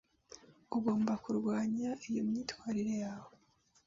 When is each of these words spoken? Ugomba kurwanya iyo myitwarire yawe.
Ugomba 0.77 1.13
kurwanya 1.23 1.89
iyo 2.09 2.21
myitwarire 2.29 2.93
yawe. 3.03 3.33